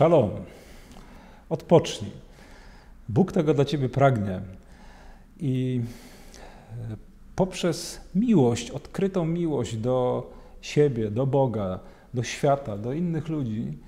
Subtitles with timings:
[0.00, 0.30] Szalom.
[1.48, 2.10] Odpocznij.
[3.08, 4.40] Bóg tego dla ciebie pragnie.
[5.40, 5.80] I
[6.90, 6.96] e,
[7.36, 11.80] poprzez miłość, odkrytą miłość do siebie, do Boga,
[12.14, 13.78] do świata, do innych ludzi,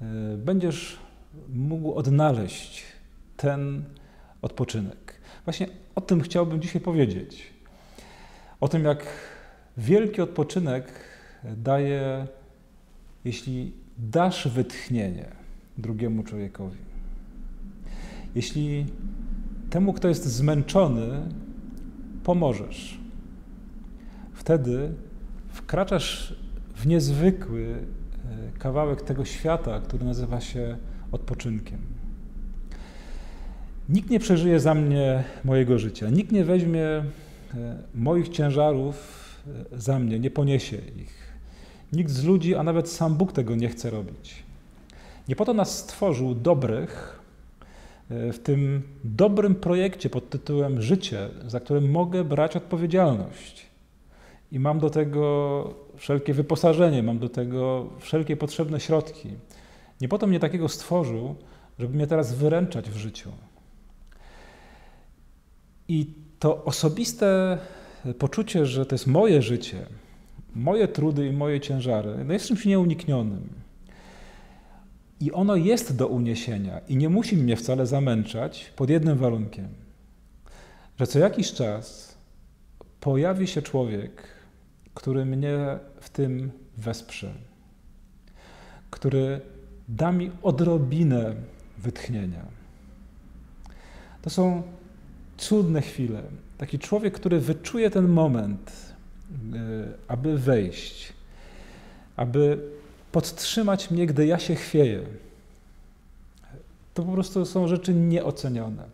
[0.00, 0.04] e,
[0.36, 0.98] będziesz
[1.48, 2.82] mógł odnaleźć
[3.36, 3.84] ten
[4.42, 5.14] odpoczynek.
[5.44, 7.52] Właśnie o tym chciałbym dzisiaj powiedzieć.
[8.60, 9.06] O tym, jak
[9.76, 10.92] wielki odpoczynek
[11.44, 12.26] daje,
[13.24, 15.45] jeśli dasz wytchnienie
[15.78, 16.78] drugiemu człowiekowi.
[18.34, 18.86] Jeśli
[19.70, 21.22] temu, kto jest zmęczony,
[22.24, 22.98] pomożesz.
[24.32, 24.92] Wtedy
[25.48, 26.34] wkraczasz
[26.74, 30.76] w niezwykły e, kawałek tego świata, który nazywa się
[31.12, 31.78] odpoczynkiem.
[33.88, 37.04] Nikt nie przeżyje za mnie mojego życia, nikt nie weźmie e,
[37.94, 38.96] moich ciężarów
[39.72, 41.26] e, za mnie, nie poniesie ich.
[41.92, 44.45] Nikt z ludzi, a nawet sam Bóg tego nie chce robić.
[45.28, 47.20] Nie po to nas stworzył dobrych
[48.10, 53.66] e, w tym dobrym projekcie pod tytułem Życie, za którym mogę brać odpowiedzialność.
[54.52, 59.28] I mam do tego wszelkie wyposażenie, mam do tego wszelkie potrzebne środki.
[60.00, 61.34] Nie po to mnie takiego stworzył,
[61.78, 63.30] żeby mnie teraz wyręczać w życiu.
[65.88, 66.06] I
[66.38, 67.58] to osobiste
[68.18, 69.86] poczucie, że to jest moje życie,
[70.54, 73.65] moje trudy i moje ciężary, no jest czymś nieuniknionym.
[75.20, 79.68] I ono jest do uniesienia i nie musi mnie wcale zamęczać pod jednym warunkiem,
[81.00, 82.16] że co jakiś czas
[83.00, 84.22] pojawi się człowiek,
[84.94, 87.32] który mnie w tym wesprze,
[88.90, 89.40] który
[89.88, 91.34] da mi odrobinę
[91.78, 92.44] wytchnienia.
[94.22, 94.62] To są
[95.36, 96.22] cudne chwile.
[96.58, 98.72] Taki człowiek, który wyczuje ten moment,
[99.54, 99.58] e,
[100.08, 101.12] aby wejść,
[102.16, 102.58] aby
[103.16, 105.02] podtrzymać mnie, gdy ja się chwieję.
[106.94, 108.84] To po prostu są rzeczy nieocenione.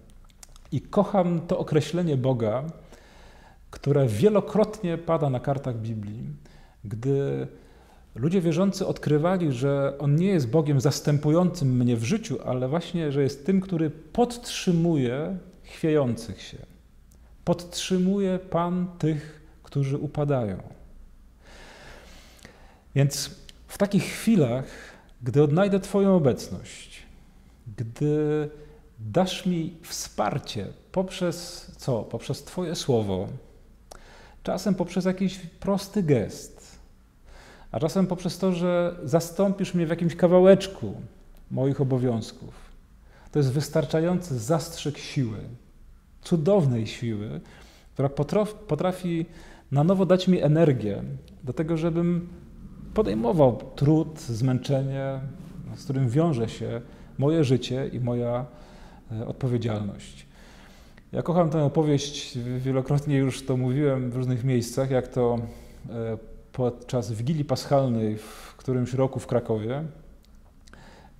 [0.72, 2.64] I kocham to określenie Boga,
[3.70, 6.24] które wielokrotnie pada na kartach Biblii,
[6.84, 7.46] gdy
[8.14, 13.22] ludzie wierzący odkrywali, że On nie jest Bogiem zastępującym mnie w życiu, ale właśnie, że
[13.22, 16.58] jest tym, który podtrzymuje chwiejących się.
[17.44, 20.62] Podtrzymuje Pan tych, którzy upadają.
[22.94, 23.41] Więc
[23.72, 24.64] w takich chwilach,
[25.22, 27.02] gdy odnajdę Twoją obecność,
[27.78, 28.50] gdy
[28.98, 32.02] dasz mi wsparcie poprzez co?
[32.02, 33.28] Poprzez Twoje słowo,
[34.42, 36.78] czasem poprzez jakiś prosty gest,
[37.70, 40.94] a czasem poprzez to, że zastąpisz mnie w jakimś kawałeczku
[41.50, 42.54] moich obowiązków.
[43.32, 45.38] To jest wystarczający zastrzyk siły,
[46.22, 47.40] cudownej siły,
[47.94, 48.08] która
[48.68, 49.26] potrafi
[49.70, 51.02] na nowo dać mi energię
[51.44, 52.41] do tego, żebym
[52.94, 55.20] podejmował trud, zmęczenie,
[55.76, 56.80] z którym wiąże się
[57.18, 58.46] moje życie i moja
[59.12, 60.26] e, odpowiedzialność.
[61.12, 65.38] Ja kocham tę opowieść, wielokrotnie już to mówiłem w różnych miejscach, jak to
[65.90, 66.18] e,
[66.52, 69.84] podczas Wigilii Paschalnej w którymś roku w Krakowie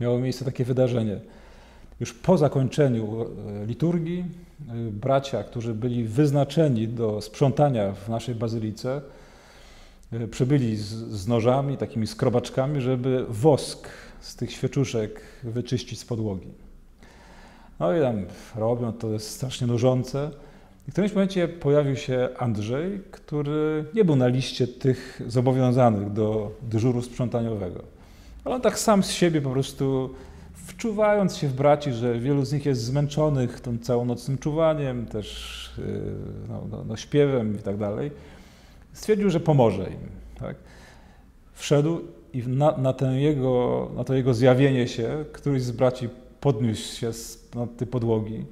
[0.01, 1.21] miało miejsce takie wydarzenie.
[2.01, 3.27] Już po zakończeniu
[3.63, 4.25] e, liturgii
[4.91, 9.01] bracia, którzy byli wyznaczeni do sprzątania w naszej bazylice,
[10.31, 13.89] przybyli z, z nożami, takimi skrobaczkami, żeby wosk
[14.21, 16.49] z tych świeczuszek wyczyścić z podłogi.
[17.81, 18.25] No i tam
[18.57, 20.31] robią, to jest strasznie nużące.
[20.89, 26.53] I w którymś momencie pojawił się Andrzej, który nie był na liście tych zobowiązanych do
[26.63, 27.83] dyżuru sprzątaniowego.
[28.45, 30.15] Ale on tak sam z siebie po prostu,
[30.55, 35.83] wczuwając się w braci, że wielu z nich jest zmęczonych tym całonocnym czuwaniem, też e,
[36.49, 38.11] no, no, no śpiewem i tak dalej,
[38.93, 40.09] stwierdził, że pomoże im.
[40.41, 40.57] Tak?
[41.53, 42.01] Wszedł
[42.33, 46.09] i na, na, ten jego, na to jego zjawienie się któryś z braci
[46.41, 48.45] podniósł się z, tej podłogi,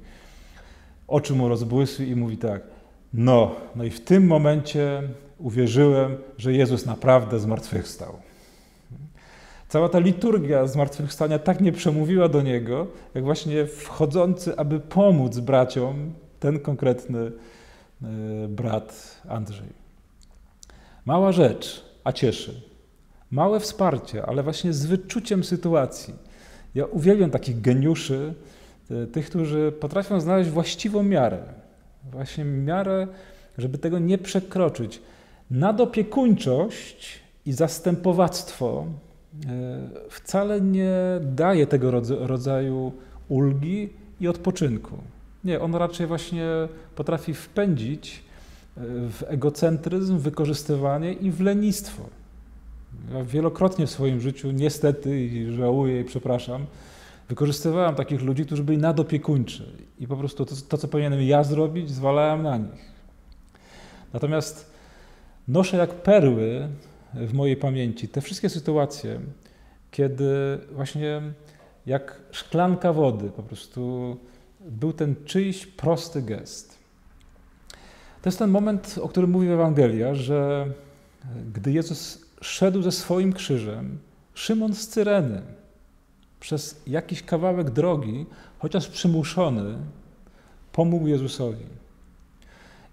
[1.07, 2.61] oczy mu rozbłysły i mówi tak,
[3.13, 5.03] no, no i w tym momencie
[5.37, 8.13] uwierzyłem, że Jezus naprawdę zmartwychwstał.
[9.67, 16.13] Cała ta liturgia zmartwychwstania tak nie przemówiła do niego, jak właśnie wchodzący, aby pomóc braciom,
[16.39, 17.19] ten konkretny
[18.03, 19.80] e, brat Andrzej.
[21.05, 22.61] Mała rzecz, a cieszy.
[23.31, 26.13] Małe wsparcie, ale właśnie z wyczuciem sytuacji.
[26.75, 28.33] Ja uwielbiam takich geniuszy,
[28.91, 31.43] e, tych, którzy potrafią znaleźć właściwą miarę.
[32.11, 33.07] Właśnie miarę,
[33.57, 35.01] żeby tego nie przekroczyć.
[35.51, 42.91] Nadopiekuńczość i zastępowactwo e, wcale nie daje tego rodzaju
[43.29, 43.89] ulgi
[44.19, 44.97] i odpoczynku.
[45.43, 46.47] Nie, on raczej właśnie
[46.95, 48.23] potrafi wpędzić
[48.77, 52.03] w egocentryzm, wykorzystywanie i w lenistwo.
[53.13, 56.65] Ja wielokrotnie w swoim życiu, niestety, i żałuję i przepraszam,
[57.29, 59.65] wykorzystywałem takich ludzi, którzy byli nadopiekuńczy
[59.99, 62.91] i po prostu to, to co powinienem ja zrobić, zwalałem na nich.
[64.13, 64.71] Natomiast
[65.47, 66.67] noszę jak perły
[67.13, 69.19] w mojej pamięci te wszystkie sytuacje,
[69.91, 71.21] kiedy właśnie
[71.85, 74.17] jak szklanka wody po prostu
[74.59, 76.80] był ten czyjś prosty gest.
[78.21, 80.67] To jest ten moment, o którym mówi Ewangelia, że
[81.53, 83.97] gdy Jezus szedł ze swoim krzyżem,
[84.33, 85.41] Szymon z Cyreny
[86.39, 88.25] przez jakiś kawałek drogi,
[88.59, 89.77] chociaż przymuszony,
[90.71, 91.65] pomógł Jezusowi.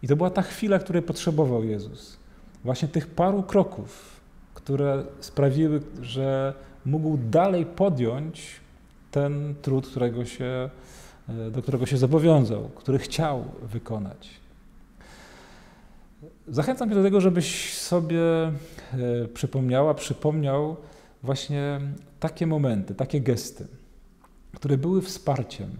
[0.03, 2.17] I to była ta chwila, której potrzebował Jezus.
[2.65, 4.21] Właśnie tych paru kroków,
[4.55, 6.55] które sprawiły, że
[6.87, 8.61] mógł dalej podjąć
[9.11, 10.71] ten trud, którego się,
[11.51, 14.31] do którego się zobowiązał, który chciał wykonać.
[16.50, 18.53] Zachęcam cię do tego, żebyś sobie e,
[19.35, 20.77] przypomniała, przypomniał
[21.23, 21.81] właśnie
[22.21, 23.67] takie momenty, takie gesty,
[24.55, 25.71] które były wsparciem.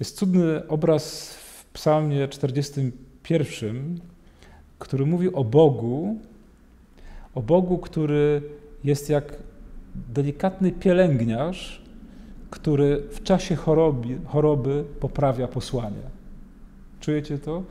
[0.00, 4.00] Jest cudny obraz w Psalmie 41,
[4.78, 6.18] który mówi o Bogu,
[7.34, 8.42] o Bogu, który
[8.84, 9.36] jest jak
[9.94, 11.82] delikatny pielęgniarz,
[12.50, 16.10] który w czasie choroby, choroby poprawia posłanie.
[17.00, 17.62] Czujecie to?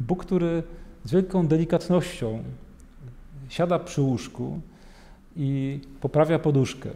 [0.00, 0.62] Bóg, który
[1.04, 2.42] z wielką delikatnością
[3.48, 4.60] siada przy łóżku
[5.36, 6.90] i poprawia poduszkę.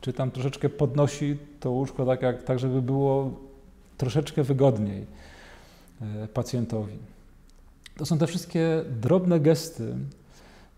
[0.00, 3.30] Czy tam troszeczkę podnosi to łóżko tak, jak, tak żeby było
[3.98, 5.06] troszeczkę wygodniej
[6.00, 6.98] e, pacjentowi.
[7.96, 9.94] To są te wszystkie drobne gesty,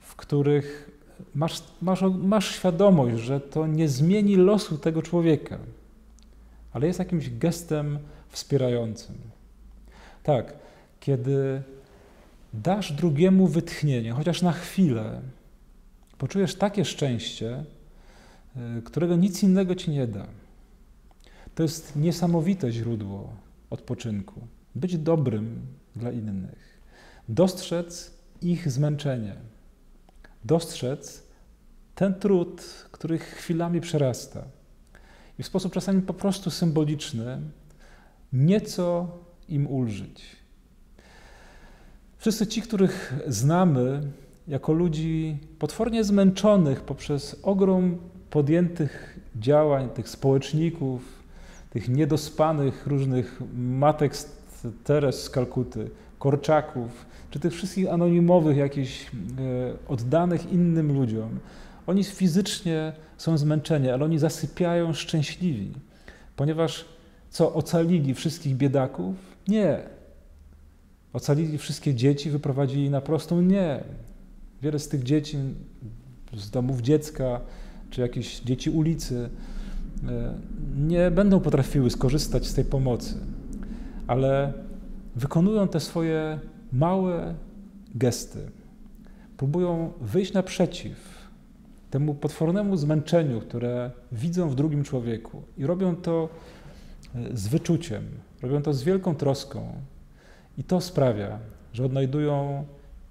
[0.00, 0.90] w których
[1.34, 5.58] masz, masz, masz świadomość, że to nie zmieni losu tego człowieka,
[6.72, 7.98] ale jest jakimś gestem
[8.28, 9.14] wspierającym.
[10.22, 10.52] Tak,
[11.00, 11.62] kiedy
[12.62, 15.20] dasz drugiemu wytchnienie, chociaż na chwilę,
[16.18, 17.64] poczujesz takie szczęście,
[18.78, 20.26] y, którego nic innego ci nie da.
[21.54, 23.32] To jest niesamowite źródło
[23.70, 24.46] odpoczynku.
[24.74, 25.66] Być dobrym
[25.96, 26.80] dla innych,
[27.28, 29.36] dostrzec ich zmęczenie,
[30.44, 31.22] dostrzec
[31.94, 32.62] ten trud,
[32.92, 34.44] który chwilami przerasta
[35.38, 37.40] i w sposób czasami po prostu symboliczny
[38.32, 39.18] nieco
[39.48, 40.45] im ulżyć.
[42.26, 44.00] Wszyscy ci, których znamy
[44.48, 47.98] jako ludzi potwornie zmęczonych poprzez ogrom
[48.30, 51.02] podjętych działań, tych społeczników,
[51.70, 54.28] tych niedospanych różnych matek z
[54.84, 59.08] Teres z Kalkuty, Korczaków, czy tych wszystkich anonimowych, jakichś e,
[59.88, 61.38] oddanych innym ludziom,
[61.86, 65.72] oni fizycznie są zmęczeni, ale oni zasypiają szczęśliwi,
[66.36, 66.84] ponieważ
[67.30, 69.14] co, ocalili wszystkich biedaków?
[69.48, 69.95] Nie.
[71.12, 73.42] Ocalili wszystkie dzieci, wyprowadzili na prostą?
[73.42, 73.84] Nie.
[74.62, 75.38] Wiele z tych dzieci
[76.34, 77.40] z domów dziecka,
[77.90, 79.30] czy jakieś dzieci ulicy,
[80.08, 80.34] e,
[80.76, 83.14] nie będą potrafiły skorzystać z tej pomocy,
[84.06, 84.52] ale
[85.16, 86.40] wykonują te swoje
[86.72, 87.34] małe
[87.94, 88.38] gesty.
[89.36, 90.96] Próbują wyjść naprzeciw
[91.90, 96.28] temu potwornemu zmęczeniu, które widzą w drugim człowieku i robią to
[97.14, 98.02] e, z wyczuciem,
[98.42, 99.72] robią to z wielką troską.
[100.58, 101.38] I to sprawia,
[101.72, 102.64] że odnajdują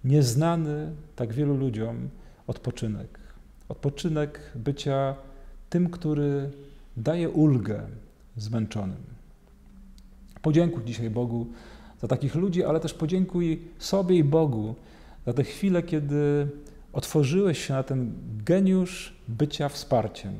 [0.03, 2.09] nieznany tak wielu ludziom
[2.47, 3.19] odpoczynek.
[3.69, 5.15] Odpoczynek bycia
[5.69, 6.49] tym, który
[6.97, 7.81] daje ulgę
[8.37, 9.03] zmęczonym.
[10.41, 11.47] Podziękuj dzisiaj Bogu
[12.01, 14.75] za takich ludzi, ale też podziękuj sobie i Bogu
[15.25, 16.47] za te chwile, kiedy
[16.93, 18.13] otworzyłeś się na ten
[18.45, 20.33] geniusz bycia wsparciem,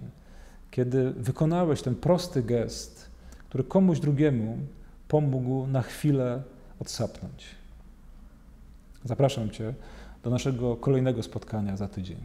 [0.71, 3.09] kiedy wykonałeś ten prosty gest,
[3.49, 4.57] który komuś drugiemu
[5.07, 6.43] pomógł na chwilę
[6.85, 7.45] odsapnąć.
[9.05, 9.73] Zapraszam Cię
[10.23, 12.17] do naszego kolejnego spotkania za tydzień.